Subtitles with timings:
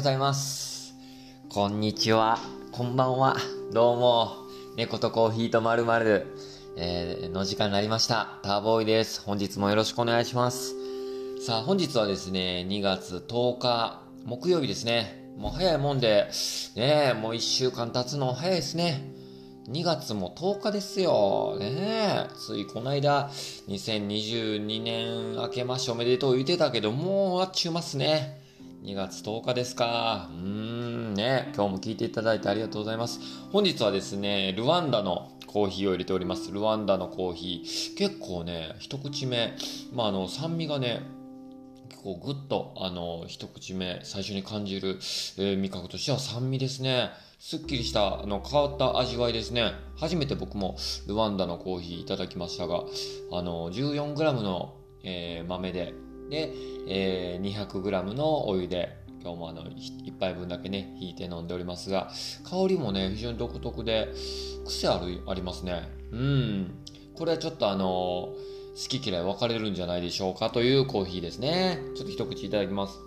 [0.00, 0.94] ございます。
[1.50, 2.38] こんにちは。
[2.72, 3.36] こんばんは。
[3.70, 4.32] どうも。
[4.74, 6.26] 猫とコーヒーとまるまる、
[6.78, 8.38] えー、の時間になりました。
[8.42, 9.20] ターボーイです。
[9.20, 10.74] 本日もよろしくお願いします。
[11.44, 15.34] さあ、本日はですね、2月10日、木曜日ですね。
[15.36, 16.30] もう早いもんで、
[16.76, 19.04] ねえ、もう1週間経つの早いですね。
[19.68, 21.58] 2月も10日ですよ。
[21.60, 22.28] ねえ。
[22.38, 23.28] ついこの間、
[23.68, 28.39] 2022年明けましておめでとう言ってたけど、もう終わっちゅうますね。
[28.82, 30.30] 2月10日ですか。
[30.30, 31.52] うーん、ね。
[31.54, 33.20] 今日も聞いていただいてありがとうございます。
[33.52, 36.50] 本日はですね、ルワンダのコーヒーを入れております。
[36.50, 37.96] ルワンダのコーヒー。
[37.98, 39.54] 結構ね、一口目、
[39.92, 41.02] まあ、あの、酸味がね、
[41.90, 44.96] 結構グッと、あの、一口目、最初に感じる、
[45.36, 47.10] えー味覚としては酸味ですね。
[47.38, 49.72] すっきりした、あの、変わった味わいですね。
[49.96, 50.76] 初めて僕も
[51.06, 52.84] ルワンダのコーヒーいただきましたが、
[53.30, 55.92] あの、14g の、えー豆で、
[56.30, 56.54] で、
[56.88, 62.10] えー 200g のお湯で、今日もあの、ひ一杯分だけね、引いて飲んでおりますが、
[62.44, 64.08] 香りもね、非常に独特で、
[64.64, 65.88] 癖ある、ありますね。
[66.12, 66.74] うん。
[67.16, 68.34] これはちょっとあの好
[68.88, 70.48] き嫌い分かれるんじゃないでしょうか？
[70.48, 71.78] というコーヒーですね。
[71.96, 72.98] ちょっと一口いただきます。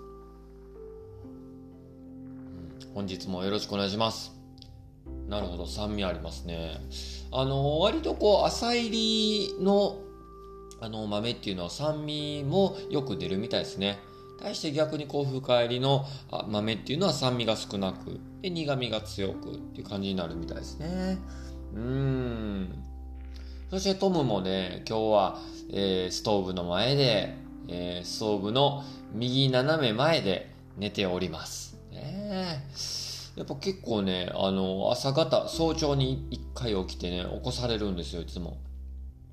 [2.94, 4.34] 本日もよろしくお願いします。
[5.28, 6.78] なるほど、酸味ありますね。
[7.32, 10.03] あの、割とこう、浅入りの、
[10.84, 14.00] あの、豆っていうのは酸味もよく出るみたいですね。
[14.42, 16.06] 対して逆にこう、深入りの
[16.50, 21.18] 豆っていうのは酸味が少なく、で、苦味が強くっていう感じになるみたいですね。
[21.74, 22.84] うん。
[23.70, 25.40] そしてトムもね、今日は、
[25.72, 27.34] えーストーブの前で、
[27.70, 31.78] えーストーブの右斜め前で寝ております。
[31.94, 32.62] ね
[33.38, 38.58] やっぱ結構ね、あの、朝方、早朝に一回起きてね、起こされるんですよ、いつも。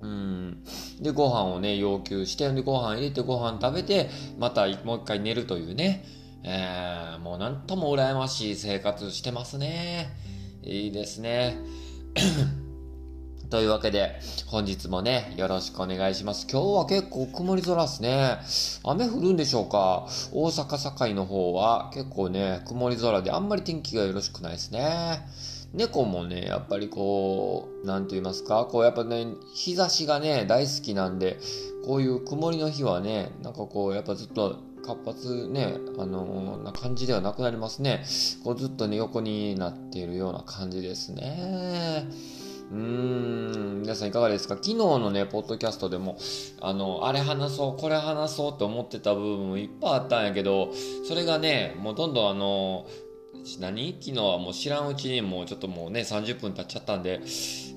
[0.01, 0.65] うん。
[1.01, 4.09] で、ご飯をね、要求して、で、ご飯入れて、ご飯食べて、
[4.39, 6.05] またもう一回寝るというね。
[6.43, 10.09] えー、もうなんとも羨ましい生活してますね。
[10.63, 11.59] いいですね。
[13.51, 16.47] というわけで、本日もね、よろしくお願いします。
[16.51, 18.39] 今日は結構曇り空ですね。
[18.85, 20.07] 雨降るんでしょうか？
[20.33, 25.27] 大阪堺の方は結構ね、曇り空であんまり天気がよろしくないですね。
[25.73, 31.39] 猫もね、やっぱりこう、なんと言いますか、こうやっぱね、日差しがね、大好きなんで、
[31.87, 38.05] こういう曇りの日はね、なんかこう、やっぱずっと活発ね、あのーな感じではなくなりますね。
[38.43, 42.09] こうずっとね、横になっているような感じですね。
[42.73, 44.55] うーん、皆さんいかがですか？
[44.55, 46.17] 昨日のね、ポッドキャストでも、
[46.61, 50.71] あの、あれ話そう、これ話そうって思ってた部分もいっぱいあったんやけど、
[51.07, 52.87] それがね、もうどんどんあの、
[53.61, 53.97] 何？
[54.01, 57.21] 昨日はもう知らんうちにもうちょっともうね、30分経っちゃったんで、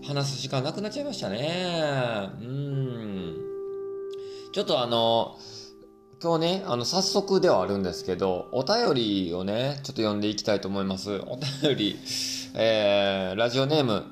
[0.06, 2.30] 話す時間なくなっちゃいましたね。
[2.42, 3.38] うん。
[4.54, 5.38] ちょっとあの、
[6.22, 11.22] 今日ね、あの、早速ではあるんですけど、お便りをね、ちょっと読んでいきたいと思います。
[11.28, 12.00] お便り、
[12.56, 14.06] えー、ラジオネーム、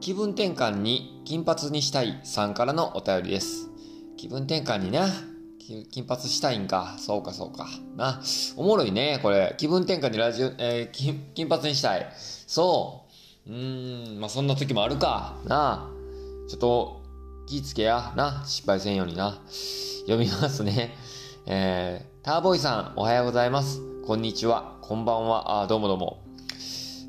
[0.00, 3.68] 気分転換に金髪にしたいさんからのお便りです。
[4.16, 5.08] 気分転換にな、
[5.90, 6.96] 金髪したいんか。
[6.98, 7.68] そうかそうか。
[7.96, 8.20] な、
[8.56, 9.54] おもろいね、これ。
[9.56, 12.12] 気分転換にラジオ、えー金金髪にしたい。
[12.16, 13.06] そ
[13.46, 13.50] う。
[13.50, 15.36] うーん、まあそんな時もあるか。
[15.46, 15.90] なあ。
[16.48, 17.02] ちょっと、
[17.46, 18.12] 気ぃつけや。
[18.16, 18.42] な。
[18.46, 19.38] 失敗せんようにな。
[20.00, 20.96] 読みますね。
[21.46, 23.80] えー、ターボイさん、おはようございます。
[24.04, 24.76] こんにちは。
[24.82, 25.62] こんばんは。
[25.62, 26.22] あ、どうもどうも。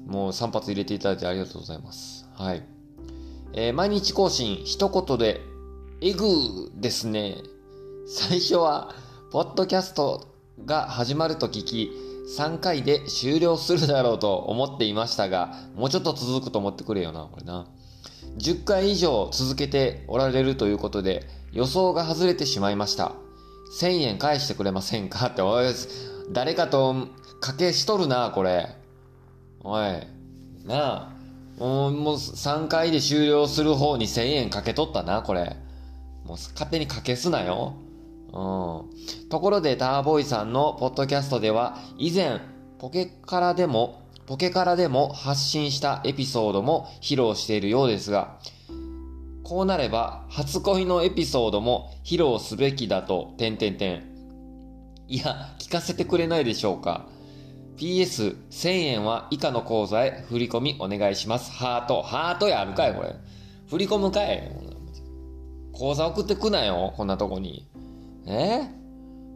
[0.05, 2.29] もう3発入れていただいてありがとうございます。
[2.35, 2.63] はい。
[3.53, 5.41] えー毎日更新、一言で、
[6.01, 7.37] エグーですね。
[8.07, 8.93] 最初は、
[9.31, 10.27] ポッドキャスト
[10.65, 11.91] が始まると聞き、
[12.37, 17.67] 3回で終了するだろうと思っていましたが、もうちょっと続くと思ってくれよな、これな。
[18.37, 23.13] 10回以上続けておられるということで、予想が外れてしまいました。
[23.79, 25.27] 1000円返してくれませんか？
[25.27, 25.73] って、おい、
[26.31, 27.07] 誰かと
[27.41, 28.75] 賭けしとるな、これ。
[29.63, 29.83] おい、
[30.65, 31.09] なあ。
[31.57, 35.55] もう、もう3回で終了する方に1000円かけとったな、これ。
[36.25, 37.75] もう勝手にかけすなよ。
[38.33, 39.29] うん。
[39.29, 42.39] ところで、ターボーイさんのポッドキャストでは、以前、
[42.79, 48.37] ポケカラでも、ポケカラでも発信したエピソードも披露しているようですが、
[49.43, 54.03] こうなれば、初恋のエピソードも披露すべきだと、点々点。
[55.07, 57.05] いや、聞かせてくれないでしょうか。
[57.75, 61.51] PS、1000円は以下の口座へ振り込みお願いします。
[61.51, 62.01] ハート。
[62.01, 63.15] ハートやるかい、これ。
[63.69, 64.51] 振り込むかい。
[65.73, 67.67] 口座送ってくなよ、こんなとこに。
[68.25, 68.67] え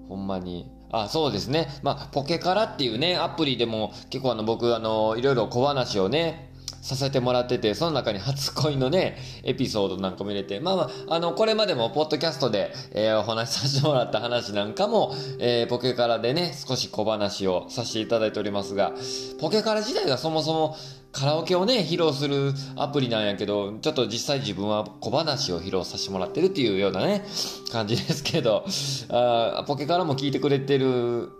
[0.07, 0.71] ほんまに。
[0.91, 1.67] あ、そうですね。
[1.83, 6.44] まあ、ポケカラっていうね、アプリでも結構あの僕、あの、いろいろ小話をね、
[6.85, 18.93] させてもらってて、その中に初恋のね、エピソードなんかも入れて、まあまあ、あの、これまでもポッドキャストで、えー、お話しさせてもらった話なんかも、えー、ポケカラでね、少し小話をさせていただいておりますが、
[19.39, 20.75] ポケカラ自体がそもそも
[21.11, 27.25] カラオケをね、披露するアプリなんやけど、ちょっと実際自分は小話を披露させてもらってるっていうようなね、
[27.71, 28.63] 感じですけど、
[29.09, 31.31] あポケカラも聞いてくれてる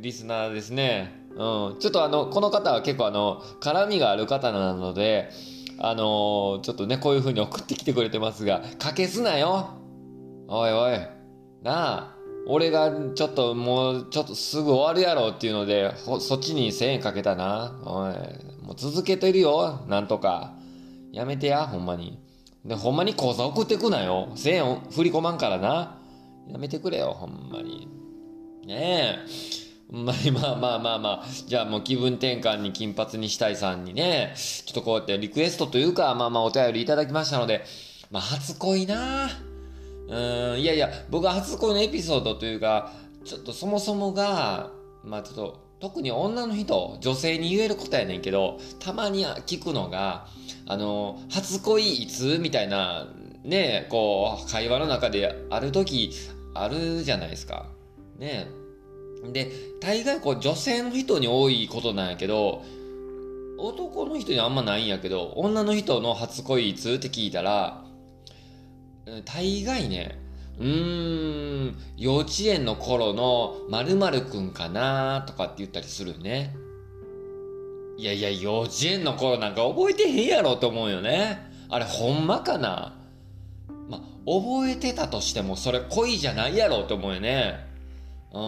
[0.00, 1.12] リスナーですね。
[1.30, 1.36] うん。
[1.78, 5.30] ちょっとあの、この方は結構あの、絡みがある方なので、
[5.78, 9.70] あのー、ちょっとね、こういう風に送ってきてくれてますが、かけすなよ
[10.48, 10.98] おいおい。
[11.62, 12.16] なあ。
[12.46, 17.80] 俺がちょっともうちょっとすぐ終わるやろっていうので、そっちに1000円かけたな。
[17.84, 18.14] おい。
[18.64, 19.84] もう続けてるよ。
[19.88, 20.54] なんとか。
[21.12, 22.18] やめてや、ほんまに。
[22.64, 24.28] で、ほんまに口座送ってくなよ。
[24.34, 25.98] 1000円振り込まんからな。
[26.48, 27.88] やめてくれよ、ほんまに。
[28.66, 29.18] ね
[29.58, 29.61] え。
[29.92, 37.62] まあまあまあまあまあ、じゃあもう気分転換に金髪にしたいさんにね、ちょっとこうやってリクエストというか、まあまあお便りいただきましたので、
[38.10, 39.28] まあ初恋な
[40.08, 42.90] うん、いやいや、僕は初恋のエピソードというか、
[43.24, 44.70] ちょっとそもそもが、
[45.04, 50.26] まあちょっと、特に女の人、女性に言えることやねんけど、たまに聞くのが、
[50.66, 53.08] あの、初恋いつみたいな、
[53.44, 56.12] ね、こう、会話の中である時、
[56.54, 57.66] あるじゃないですか。
[58.18, 58.61] ね
[59.30, 62.62] で、大概こう女性の人に多いことなんやけど、
[63.58, 66.90] 男の人にあんまないんやけど、女の人の初恋いつ？
[66.90, 67.84] って聞いたら、
[69.24, 70.18] 大概ね、
[70.58, 76.56] うーん、幼稚園の頃の〇〇くんかなとかって言ったりするね。
[77.98, 81.50] いやいや、幼稚園の頃なんか覚えてへんやろと思うよね。
[81.68, 82.98] あれほんまかな？
[83.88, 87.71] ま、覚えてたとしてもそれ恋じゃないやろと思うよね。
[88.32, 88.40] うん。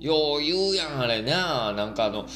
[0.00, 1.72] よう言うやん、あれな。
[1.72, 2.26] なんかあの、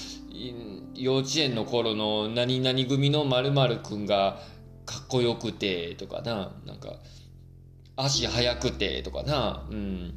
[0.95, 4.41] 幼稚園の頃の何々組の〇〇くんが
[4.85, 6.53] かっこよくてとかな。
[6.67, 6.95] なんか、
[7.97, 9.67] 足速くてとかな。
[9.71, 10.15] うん。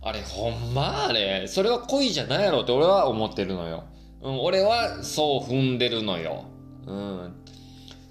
[0.00, 1.06] あれ、ほんま？
[1.06, 1.46] あれ。
[1.48, 3.84] それは恋じゃないやろって俺は思ってるのよ。
[4.22, 6.44] うん、俺はそう踏んでるのよ。
[6.86, 7.34] うん。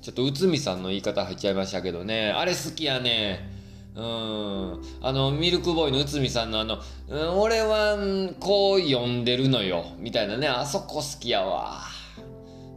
[0.01, 2.31] ちょっと内海さんの言い方入っちゃいましたけどね。
[2.31, 3.54] あれ好きやね。
[3.95, 4.81] うん。
[5.01, 7.97] あの、ミルクボーイの内海さんのあの、うん、俺は、
[8.39, 9.85] こう読んでるのよ。
[9.97, 10.47] みたいなね。
[10.47, 11.81] あそこ好きやわ。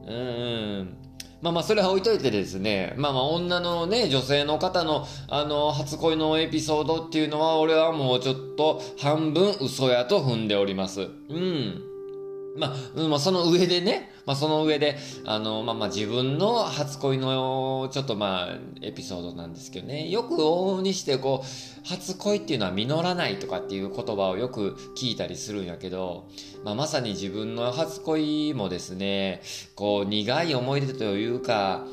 [0.06, 0.96] うん。
[1.40, 2.94] まあまあ、それは置いといてですね。
[2.96, 11.00] まあまあ、女のね、女性の方の、あの、初恋のエピソードっていうのは、俺はもうちょっと半分嘘やと踏んでおります。
[11.00, 11.04] う
[11.34, 11.87] ん。
[12.58, 26.28] まあ、まあ、その上でね、まあ、その上で、あの、まあまあ、自分の初恋の、ちょっとまあ、エピソードなんですけどね、よく往々にして、こう、初恋っていうのは実らないとかっていう言葉をよく聞いたりするんやけど、
[26.64, 29.40] まあ、まさに自分の初恋もですね、
[29.74, 31.86] こう、苦い思い出というか、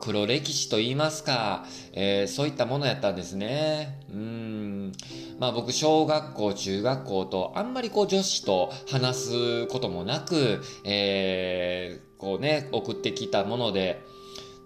[0.00, 4.00] 黒歴史と言いますか、えー、そういったものやったんですね。
[4.12, 4.92] うん。
[5.38, 14.00] まあ僕、小学校、中学校と、あんまりこう女子と話すこともなく、えー、こうね、送ってきたもので、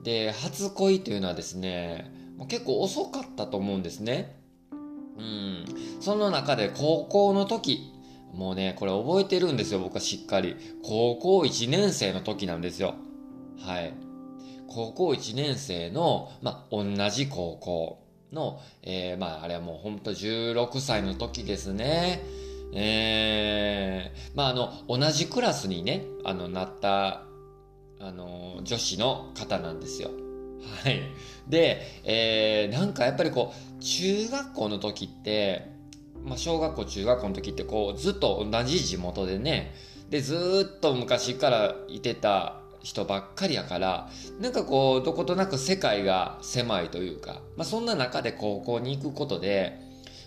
[0.02, 4.40] で、初恋というのはですね、もう結構遅かったと思うんですね。
[5.18, 5.64] うん。
[6.00, 7.92] その中で高校の時、
[8.34, 10.56] もうね、これ覚えてるんですよ、僕はしっかり。
[10.82, 12.94] 高校1年生の時なんですよ。
[13.60, 14.11] はい。
[14.74, 17.98] 高校1年生の、まあ、同じ高校
[18.32, 22.22] の、えー、まあ、あれはもうほんと16歳の時ですね。
[22.74, 27.22] えー、まあ、あの、同じクラスにね、あの、なった、
[28.00, 30.10] あの、女子の方なんですよ。
[30.82, 31.02] はい。
[31.48, 35.70] で、えー、なんかやっぱりこう、中学校の時って、
[36.24, 39.74] まあ、小学校、中学校の時って、こう、ずっと同じ地元でね、
[40.08, 44.08] で、ずっと昔からいてた人ばっかりやから、
[44.40, 49.78] なんかこう、どことなく世界が狭いというか、まあそんな中で高校に行くことで、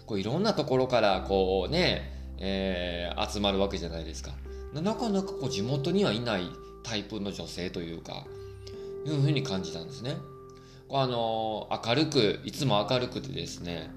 [0.06, 4.32] こういろんなところからこうね、えー、集まるわけじゃないですか。
[4.74, 6.50] なかなかこう地元にはいない
[6.84, 8.26] タイプの女性というか、
[9.06, 10.16] いうふうに感じたんですね。
[10.92, 13.90] あの明るく、いつも明るくてですね、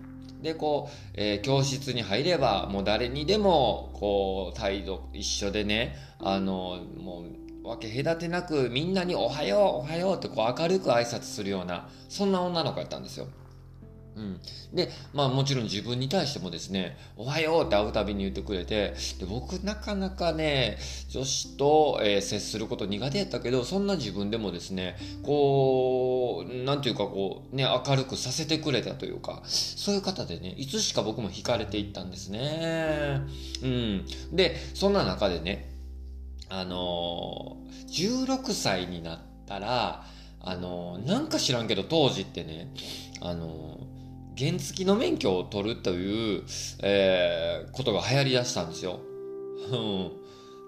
[0.42, 13.28] で、こう、えー、教室に入れば、もう誰にでも、こう、態度一緒でね、あの、もう、分け隔てなくみんなにおはようおはようってこう明るく挨拶するようなそんな女の子やったんですよ。
[14.18, 14.40] うん、
[14.74, 20.76] でまあもちろん自分に対してもですね「おはよう」って会うたびに言ってくれてで僕なかなかね
[21.08, 33.20] 女子と、えー、接すること苦手やったけどそんな自分でもですねこうなんていうかこうね明るくさせてくれたというかそういう方でねいつしか僕も惹かれていったんですね。
[33.62, 35.67] うん、でそんな中でね
[36.48, 37.56] あの、
[37.88, 40.04] 16歳になったら、
[40.40, 42.72] あの、なんか知らんけど当時ってね、
[43.20, 43.78] あの、
[44.36, 46.44] 原付の免許を取るという、
[46.82, 49.00] えー、ことが流行りだしたんですよ。
[49.72, 50.12] うん。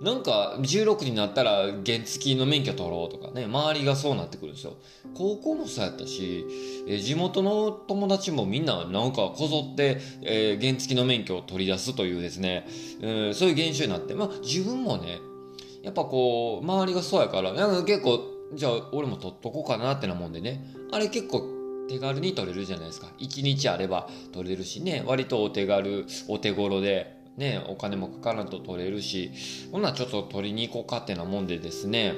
[0.01, 4.75] なんか、16になったら原付の免許取ろうとかね、周りがそうなってくるんですよ。
[5.15, 6.47] 高校もそうやったし、
[6.89, 12.67] えー地元の友達もみんななんかこぞって、えー原付の免許を取り出すというですね、
[13.03, 15.19] えーそういう現象になって、まあ自分もね、
[15.83, 18.21] やっぱこう、周りがそうやから、なんか結構、
[18.55, 21.43] じゃあ俺も取っとこうかなってなもんでね、あれ結構
[21.89, 23.09] 手軽に取れるじゃないですか。
[23.19, 29.31] 1日あれば取れるしね、割とお手軽、お手頃で、ね、お金もかからんと取れるし、
[29.73, 32.15] ほんならちょっと取りに行こうかってなもんでですね、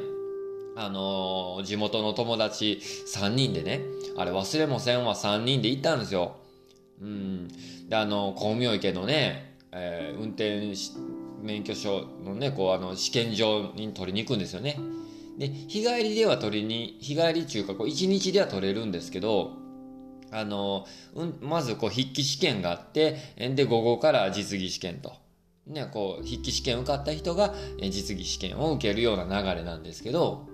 [0.74, 3.82] あのー地元の友達3人でね、
[4.16, 6.36] あれ忘れもせんは3人で行ったんですよ。
[7.00, 7.48] うん。
[7.88, 10.92] で、あの、光明池のね、えー運転し
[11.42, 14.78] 免許証のね、こう、あの、試験場に取りに行くんですよね。
[15.38, 19.62] で、日帰りでは取りに、日帰り中か、こう、1日では取れるんですけど、
[20.30, 23.18] あの、うん、まずこう筆記試験があって、
[23.54, 25.12] で、午後から実技試験と。
[25.66, 30.48] ね、こう、筆記試験受かった人が実技試験を受けるような流れなんですけど、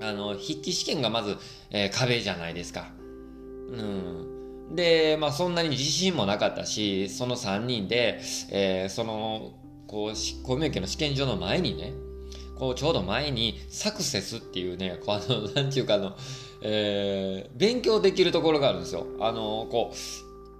[0.00, 1.36] あの、筆記試験がまず、
[1.70, 2.92] えー壁じゃないですか。
[3.70, 4.74] うん。
[4.74, 9.52] で、まあそんなに自信もなかったし、その3人で、えーその、
[9.92, 11.92] こう、し公務員の試験場の前にね、
[12.58, 16.16] こう、ちょうど前に、サクセスっていうね、こう、あの、なんていうかあの、
[16.62, 19.06] えー勉強できるところがあるんですよ。
[19.20, 19.92] あの、こ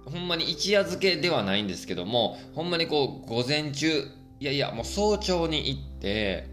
[0.05, 4.07] う、ほんまに一夜漬けではないんですけども、ほんまにこう、午前中、
[4.39, 6.47] いやいや、もう早朝に行って、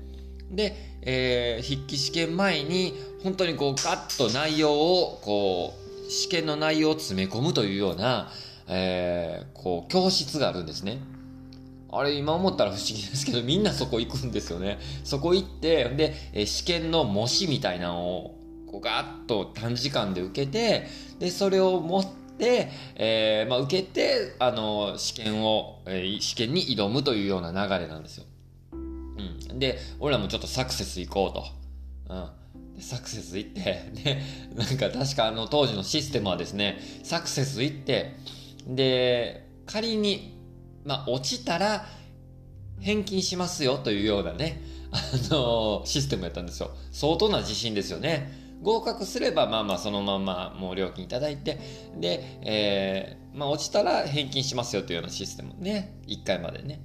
[0.51, 5.75] で、えー筆記試験前に、本当にこう、ガッと内容を、こ
[6.07, 8.31] う、試験の内容を詰め込むというような、
[8.69, 10.99] えーこう、教室があるんですね。
[11.93, 14.79] あれ、今思ったら不思議ですけど、みんなそこ行くんですよね。
[15.05, 18.39] そこ行って、で、え試験の模試みたいなのを、
[18.71, 20.87] こう、ガッと短時間で受けて、
[21.19, 22.05] で、それを持っ
[22.39, 28.25] て、えーまあ、受けて、あの、試験を、えー試験に挑むというような流れなんですよ。
[28.73, 29.59] うん。
[29.59, 31.27] で、俺らもちょっとサクセス行こ
[32.09, 32.15] うと。
[32.15, 32.41] うん。
[32.81, 34.23] サクセス行って、 で、
[34.55, 38.17] なんか確かあの当時のシステムはですね、サクセス行って、
[38.67, 40.40] で、仮に、
[40.85, 41.87] まあ、落ちたら
[42.81, 44.99] 返金しますよというようなね、あ
[45.35, 46.71] のシステムやったんですよ。
[46.93, 48.39] 相当な自信ですよね。
[48.63, 51.59] 合格すれば、まあまあそのままもう料金いただいて、
[51.99, 56.01] で、えーまあ落ちたら返金しますよというようなシステムね。
[56.09, 56.81] 1回までね。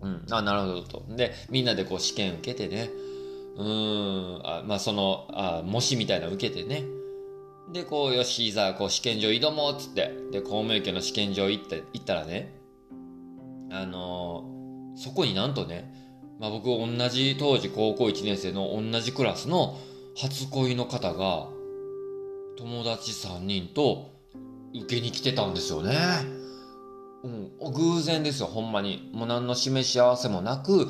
[0.00, 0.26] うん。
[0.30, 1.04] あ、なるほどと。
[1.08, 2.90] で、みんなでこう試験受けてね。
[3.56, 4.40] うん。
[4.44, 6.84] あまあその、あ模試みたいなの受けてね。
[7.72, 10.10] で、こう、よし、いざ、こう、試験場挑もうっつって。
[10.32, 12.57] で、公務員家の試験場行って、行ったらね、
[13.70, 14.58] あのー
[14.98, 15.94] そこになんとね、
[16.40, 19.78] まあ僕同じ当時高校1年生の同じクラスの
[20.16, 21.46] 初恋の方が
[22.58, 24.10] 友達3人と
[24.74, 25.96] 受けに来てたんですよね。
[27.22, 29.08] うん、偶然ですよ、ほんまに。
[29.12, 30.88] もう何の示し合わせもなく、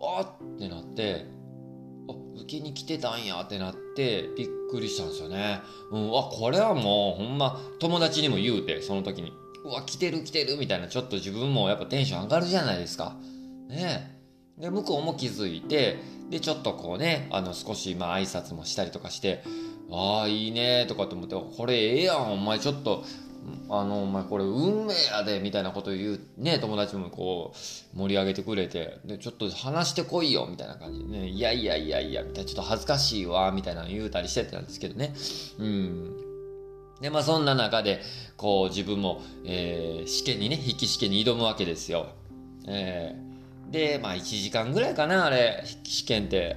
[0.00, 1.26] あっってなって、
[2.08, 5.60] あ、受けに来てたんやってなって、びっくりしたんですよね。
[5.90, 9.32] うん、あ、これはもうほんま友達にも言うて、その時に。
[9.64, 13.16] うわ、来てる来てるみたいな、ちょっと自分もやっぱテンション上がるじゃないですか。
[13.68, 14.18] ね。
[14.58, 15.98] で、向こうも気づいて、
[16.30, 19.42] で、ちょっとこうね、あの、少し、まあ、挨拶もしたりとかして、
[19.90, 23.04] ああ、いいねとかって思って、これええやん、お前ちょっと、
[23.68, 27.52] あの、お前これ運命やで、みたいなこと言う、ね、友達もこ
[27.94, 35.14] う、盛り上げてくれて、で、ちょっと話してこいよ、みたいな感じでね、いやいやいやいや、みたいな、ちょっと恥ずかしいわ、みたいなの言うたりしてたんですけどね。
[35.58, 36.31] うん。
[37.02, 38.00] で、まあそんな中で、
[38.36, 42.06] こう自分も、えー試験にね、筆記試験に挑むわけですよ。
[42.66, 43.32] えー
[43.72, 46.56] で、まあ1時間ぐらいかな、あれ、筆記試験って。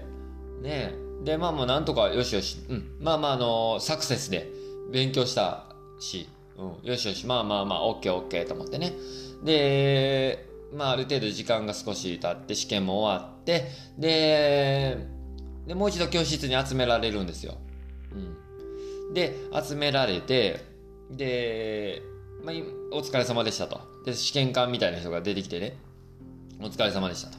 [0.61, 2.97] ねで、まあまあなんとか、よしよし、うん。
[2.99, 4.47] まあまああのサクセスで
[4.91, 5.65] 勉強した
[5.99, 8.93] し、うん、よしよし、まあまあまあ、オッケーオッケーと思ってね。
[9.43, 14.97] で、まあある程度時間が少し経って、試験も終わって、で、
[15.65, 17.55] で、もう一度教室に集められるんですよ。
[18.13, 18.37] うん。
[19.13, 20.65] で、集められて、
[21.11, 22.01] で、
[22.43, 22.55] まあ、
[22.95, 23.79] お疲れ様でしたと。
[24.05, 25.77] で、試験官みたいな人が出てきてね、
[26.61, 27.37] お疲れ様でしたと。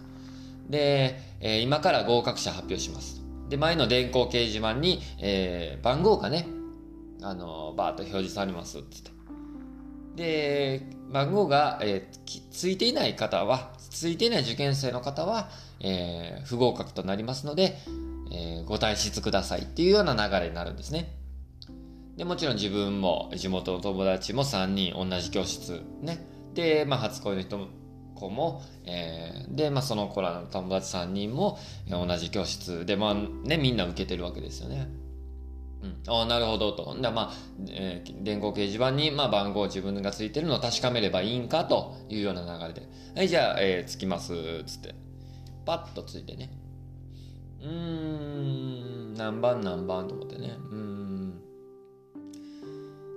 [0.69, 3.23] で、えー今から合格者発表します。
[3.49, 6.47] で、前の電光掲示板に、えー番号がね、
[7.23, 9.11] あのーバーッと表示されますってって。
[10.17, 10.83] で、
[11.13, 12.17] 番号が、えー
[12.51, 17.79] ついていない方は、ついていない受験生の方は、えー不合格となりますので、
[18.33, 21.17] えーご退出くださいっていうような流れになるんですね。
[22.17, 26.27] で、もちろん自分も地元の友達も3人同じ教室ね。
[26.55, 27.67] で、まあ初恋の人も
[28.15, 31.59] 子も、えーで、まあその子らの友達3人も
[31.91, 34.89] 同じ教室で、まあね、みんな受けてるわけですよね。
[35.83, 36.95] うん、ああ、なるほどと。
[36.95, 37.33] で、まあ、
[37.69, 42.89] えー電光掲示板に、まあ、番号自分がついてるのを確かめればいいんかというような流れで。
[43.15, 44.33] はい、じゃあ、えーつきます、
[44.65, 44.95] つって。
[45.67, 46.51] パッとついてね。
[47.61, 50.57] うーん、何番何番と思ってね。
[50.71, 51.26] うん。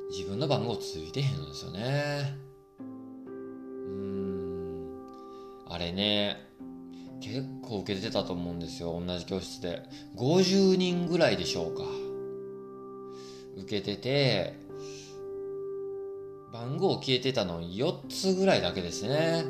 [0.10, 2.36] 自分の番号ついてへんのですよね。
[2.80, 4.98] うん。
[5.68, 6.50] あれね、
[7.22, 9.02] 結構受けてたと思うんですよ。
[9.06, 9.84] 同じ教室で。
[10.16, 11.84] 50人ぐらいでしょうか。
[13.58, 14.54] 受けてて、
[16.52, 19.44] 番号消えてたの4つぐらいだけですね。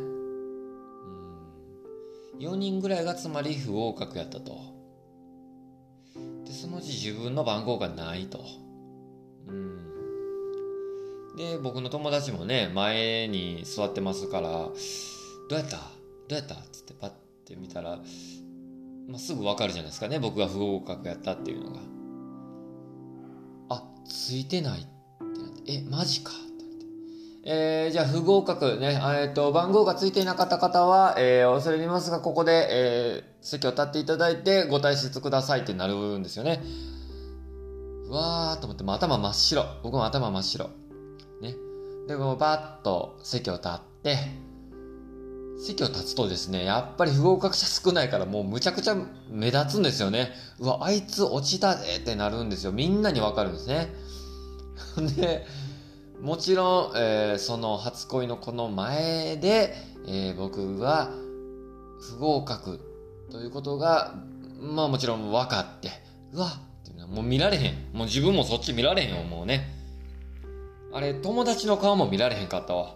[2.35, 4.57] うん、4人ぐらいがつまり不合格やったと。
[6.45, 8.43] で、そのうち自分の番号がないと。
[9.47, 9.98] うん、
[11.39, 14.71] で、僕の友達もね、前に座ってますから、ど
[15.51, 15.77] うやった？
[15.77, 15.83] ど
[16.31, 16.55] うやった？
[16.69, 17.11] つってパッ
[17.45, 17.97] て見たら、
[19.07, 20.19] まあ、すぐわかるじゃないですかね。
[20.19, 21.79] 僕が不合格やったっていうのが。
[23.69, 26.31] あ、ついてないってなって、え、マジか？
[26.31, 26.85] ってなって。
[27.45, 36.61] えー、じゃあ不合格ね、えっ、と、番号がついていなかった方は、えー、恐れ入りますが、ここで、えー、席を立っていただいて、ご退出くださいってなるんですよね。
[38.09, 39.63] うわーと思って、もう頭真っ白。
[39.83, 40.69] 僕も頭真っ白。
[42.09, 44.17] で、こう、バッと席を立って、
[45.63, 48.95] 席を立つとですね、やっぱり不合格者少ないからもうむちゃくちゃ
[49.29, 50.31] 目立つんですよね。
[50.57, 52.71] うわ、あいつ落ちたぜってなるんですよ。
[52.71, 53.93] みんなにわかるんですね。
[55.17, 55.45] で、
[56.19, 59.75] もちろん、えーその初恋の子の前で、
[60.07, 61.11] えー僕は
[61.99, 62.79] 不合格
[63.31, 64.15] ということが、
[64.59, 65.91] まあもちろん分かって、
[66.33, 67.73] うわっていうのはもう見られへん。
[67.93, 69.78] もう自分もそっち見られへんよ、もうね。
[70.91, 72.95] あれ、友達の顔も見られへんかったわ。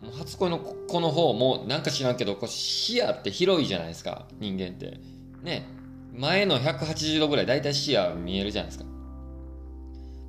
[0.00, 4.98] もう初恋の子の方もなんか知らんけど、こう視野って広いじゃないですか、人間って。
[5.42, 5.66] ね。
[6.14, 8.84] 前の180度ぐらいだいたい視野見えるじゃないですか。
[8.84, 8.90] も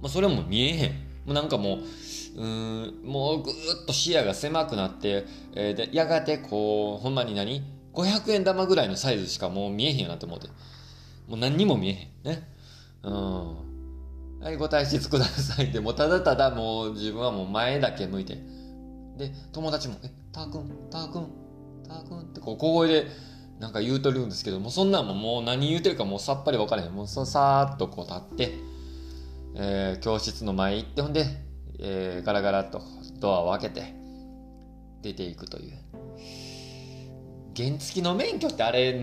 [0.04, 0.92] うそれも見えへん。
[1.26, 1.80] もうなんかも
[2.38, 5.26] う、うん、もうぐーっと視野が狭くなって、
[5.56, 10.48] えーで、やがてこう、ほんまに何 ?500 円玉ぐらいのサイズしかもう見えへんよなって思って。
[11.28, 11.98] もう何にも見えへん。
[12.24, 12.48] ね。
[13.04, 13.69] うん。
[14.42, 18.36] はい、ご退出くださいって、もうただただもう自分はもう前だけ向いて。
[19.18, 21.28] で、友達も、え、たーくん、たーくん、
[21.86, 23.08] たーくんってこう小声で
[23.60, 26.94] なんか言うとるんですけどもう、そんなんももう何言うてるかもうさっぱり分からへん。
[26.94, 28.54] もうささーっとこう立って、
[29.56, 31.26] えー教室の前行って、ほんで、
[31.80, 32.82] えーガラガラと
[33.20, 33.94] ドアを開けて、
[35.02, 35.74] 出ていくという。
[37.58, 38.94] 原付の免許ってあれ、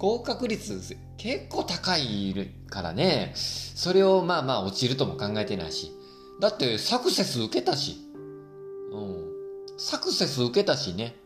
[0.00, 2.34] 合格率結構高い
[2.70, 5.92] からね、それをまあまあ落ちるとも考えてないし。
[6.40, 7.98] だってサクセス受けたし。
[8.92, 9.26] うん。
[9.76, 11.16] サクセス受けたしね。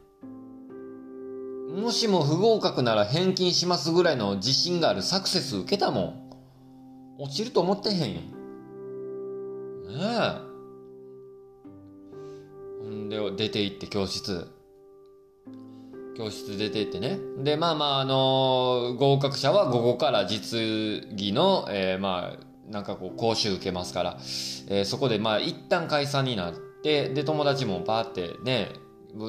[1.73, 6.31] もしも不合格なら返金しますぐらいの自信があるサクセス受けたもん。
[7.21, 8.21] 落ちると思ってへんよ。
[9.87, 10.41] ね
[12.85, 12.89] え。
[12.91, 14.49] んで、出て行って教室。
[16.17, 17.19] 教室出てってね。
[17.39, 20.59] で、まあまあ、あの合格者は午後から実
[21.15, 24.17] 技の、えーまあ、なんかこう、講習受けますから、
[24.69, 28.71] えーそこでまあ、一旦解散になって、で、友達もバーってね、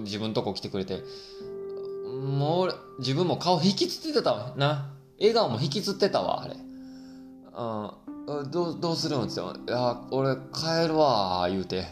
[0.01, 1.03] 自分とこ来てくれて、
[2.23, 4.91] もう、自分も顔引きつってたわな。
[5.19, 6.55] 笑顔も引きつってたわ、あれ。
[7.57, 9.53] うん、どう、どうするんですよ。
[9.67, 11.85] いや、俺帰るわ、言うて。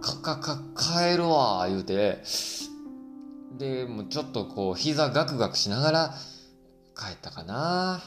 [0.00, 2.22] か、か、か、帰るわ、言うて。
[3.58, 6.14] で、もうちょっとこう、膝ガクガクしながら
[6.96, 8.02] 帰ったかな。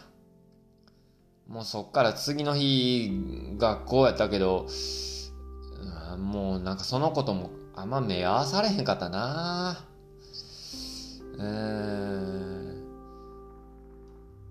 [1.48, 3.10] もうそっから次の日、
[3.58, 4.68] 学校やったけど、
[6.14, 9.86] うんもうなんかそのこともあんま目合わされへんかったな。
[11.38, 12.84] うーん。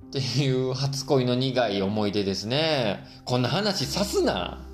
[0.08, 3.04] っていう初恋の苦い思い出ですね。
[3.26, 4.64] こんな話さすな。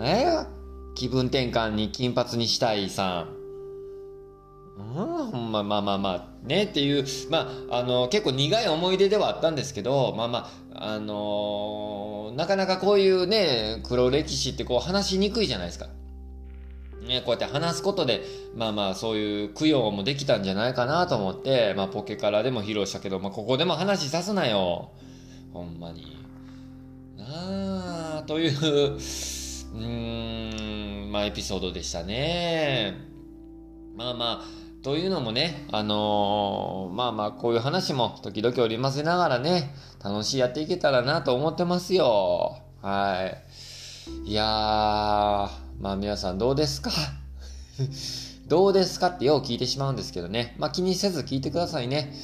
[0.00, 0.44] え？
[0.94, 3.39] 気分転換に金髪にしたいさん。
[4.78, 6.10] うん、まあまあまあま
[6.44, 15.88] あ、ねっていう、まあ、あの、結構苦い思い出ではあったんですけど、まあまあ、あのーなかなかこういうね、黒歴史ってこう話しにくいじゃないですか。
[17.06, 18.22] ね、こうやって話すことで、
[18.54, 24.92] まあまあそういう供養もできたんじゃないかなと思って、まあポケカラでも披露したけど、まあここでも話さすなよ。
[25.52, 26.16] ほんまに。
[27.16, 28.98] なあ、という、
[29.74, 32.94] うん、まあエピソードでしたね。
[33.96, 42.56] まあまあ、というのもね、あのーまあまあこういう話も時々織り交ぜながらね、楽しいやっていけたらなと思ってますよ。
[42.80, 43.30] は
[44.24, 44.30] い。
[44.30, 46.90] いやー、まあ皆さんどうですか？
[48.48, 50.56] どうですかってよう聞いてしまうんですけどね。
[50.58, 52.14] まあ気にせず聞いてくださいね。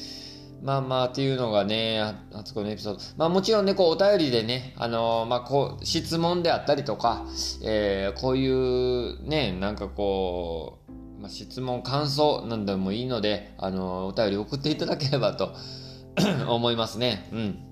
[0.62, 3.00] まあまあっていうのがね、あつこのエピソード。
[3.18, 7.26] まあもちろんね、こうお便りでね、あのー、まあこう、質問であったりとか、
[7.62, 10.75] えー、こういうね、なんかこう、
[11.20, 15.54] まあ、質問、感想なんでもいいので、あの、お便り送っていただければと
[16.48, 17.28] 思いますね。
[17.32, 17.66] うん。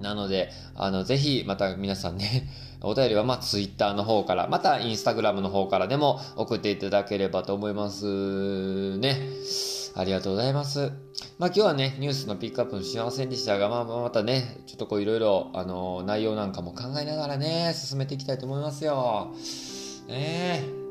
[0.00, 2.48] なので、あの、ぜひ、また皆さんね、
[2.82, 9.20] お便りは、まあ、ツイッターの方から、また、インスタグラムの方からでも送っていただければと思いますね。
[9.94, 10.90] ありがとうございます。
[11.38, 19.32] まあ、今日はね、ニュースのピックアップしませんでしたが、まあ、またね、ちょっとこう、いろいろ、あの、内容なんかも考えながらね、進めていきたいと思いますよ。
[20.08, 20.81] ねえ。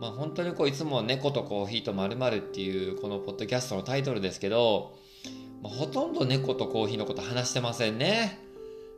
[0.00, 4.96] まあ、本当にこう、いつも猫とコーヒーとまるっていう、このポッドキャストのタイトルですけど、
[5.62, 8.44] まあ、ほとんど猫とコーヒーのこと話してませんね。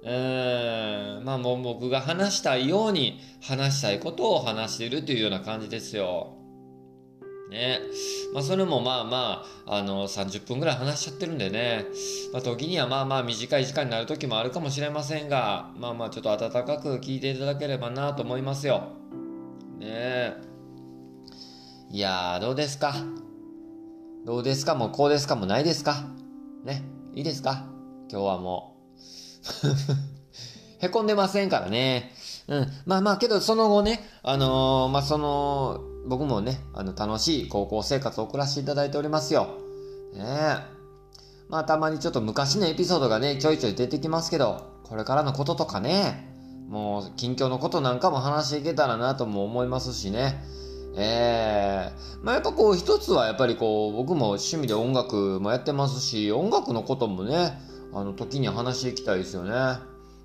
[0.03, 1.25] うん。
[1.25, 6.35] まあもう僕が話したいように話したいことを話しているというような感じですよ。
[7.51, 7.81] ね。
[8.33, 11.87] まあそれもまあまあ、あの、30分ぐらい話しちゃってるんでね。
[12.33, 18.93] まあ時にはまあまあ短い時間になる時もあるかもしれませんが、まあまあちょっと温かく聞いていただければなと思いますよ。
[19.79, 20.46] ねえ
[21.97, 22.95] いやー、どうですか？
[24.27, 24.75] どうですか？
[24.75, 25.35] もうこうですか？
[25.35, 26.05] もうないですか？
[26.63, 26.83] ね。
[27.15, 27.65] いいですか？
[28.11, 28.77] 今日はも
[30.83, 30.85] う。
[30.85, 32.13] へこんでませんからね。
[32.49, 32.67] うん。
[32.85, 39.47] まあまあ、けどその後ね、あのー、まあその、僕もね、あの、楽しい高校生活を送らせていただいておりますよ。
[40.13, 40.57] ねえ。
[41.49, 46.31] まあたまにちょっと昔のエピソードがね、ちょいちょい出てきますけど、これからのこととかね、
[46.69, 50.45] もう近況のことなんかも話していけたらなとも思いますしね。
[50.97, 57.59] えー、まあやっぱこう一つはやっぱりこう僕も趣味で音楽もやってますし音楽のこともね
[57.93, 59.51] あの時に話していきたいですよね。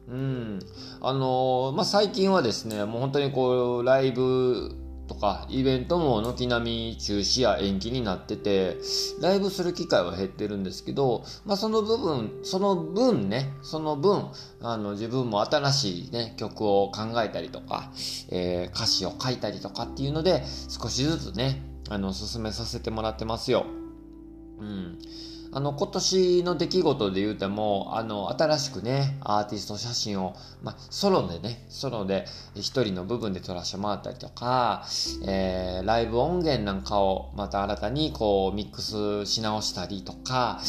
[0.09, 0.59] うん。
[1.01, 4.71] あのー、まあ最近はですねもう本当にこうライブ
[5.11, 8.77] とかイベントも軒並み中止や延期になってて
[9.19, 17.91] ライブする機会は減ってるんですけど、まあ、その部分その分ねその分あの自分も新しい、ね、曲を考えたりとか、
[18.29, 23.65] えー、歌詞を書いたりとかっていうので少しずつねあの進めさせてもらってますよ。
[24.59, 24.97] うん
[25.53, 30.33] あの、今年の出来事で言うても、あの、新しくね、アーティスト写真を、
[30.63, 34.85] まあ、ソロでね、ソロで一人の部分で撮らせてもらったりとか、
[35.27, 40.61] えー、ライブ音源なんかをまた新たにこう、ミックスし直したりとか、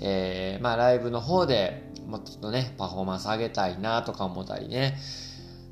[0.00, 4.96] えー、まあ、ライブの方で、もっとね、パフォーマンス上げたいなとか思ったりね、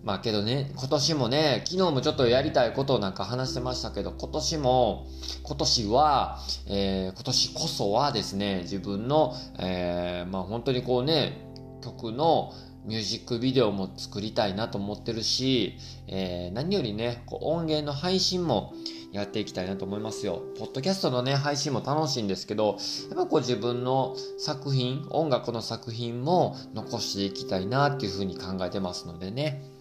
[0.04, 5.06] まあけどね、今年もね、昨日もちょっとやりたいことをなんか話してましたけど、今年も、
[5.42, 11.44] 今年は、えー、今年こそはですね、自分の、えー、まあ本当にこうね、
[11.82, 12.52] 曲の
[12.84, 18.72] ミュージックビデオも作りたいなと思ってるし、えー、何よりね、こう音源の配信も
[19.12, 20.42] やっていきたいなと思いますよ。
[20.58, 22.78] ポッドキャストのね、配信も楽しいんですけど、
[23.10, 29.77] やっぱこう自分の作品、音楽の作品も残していきたいなっていうふうに考えてますのでね。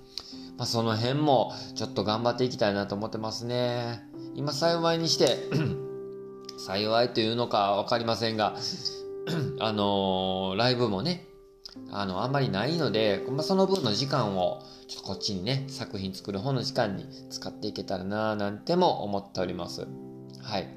[0.57, 4.03] まあ、その辺もちょっと頑張っていきたいなと思ってますね。
[4.35, 5.37] 今幸いにして
[6.57, 8.55] 幸いというのかわかりませんが
[9.59, 11.27] あのー、ライブもね、
[11.91, 19.87] あの、あんまりないので、まあ、その分の時間を、ちょっとこっちにね、作品作る方の時間に使っていけたらなぁなんても思っております。
[20.41, 20.67] はい。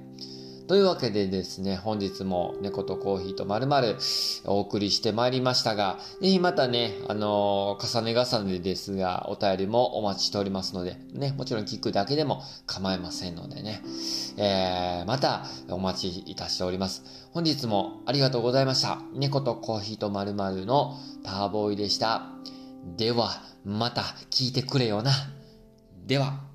[0.70, 3.96] というわけでですね、本日も猫とコーヒーとまるまる
[4.44, 13.82] お送りしてまいりましたが、ぜひまたね、あのー、重ね重ねですが、お便りもお待ちしておりますので、ね、もちろん聞くだけでも構いませんのでね、
[14.36, 17.02] えー、またお待ちいたしております。
[17.32, 19.00] 本日もありがとうございました。
[19.12, 22.26] 猫とコーヒーとまるまるのターボーイでした。
[22.96, 25.10] では、また聞いてくれよな。
[26.06, 26.49] では。